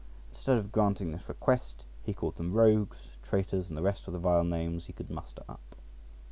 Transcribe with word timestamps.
Instead 0.31 0.57
of 0.57 0.71
granting 0.71 1.11
this 1.11 1.29
request, 1.29 1.85
he 2.01 2.11
called 2.11 2.35
them 2.37 2.53
rogues, 2.53 2.97
traitors, 3.21 3.67
and 3.69 3.77
the 3.77 3.83
rest 3.83 4.07
of 4.07 4.13
the 4.13 4.19
vile 4.19 4.43
names 4.43 4.85
he 4.87 4.93
could 4.93 5.11
muster 5.11 5.43
up. 5.47 5.75